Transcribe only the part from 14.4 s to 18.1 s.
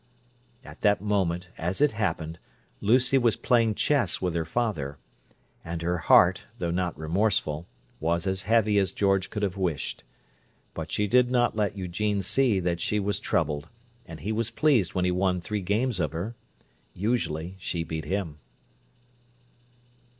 pleased when he won three games of her. Usually she beat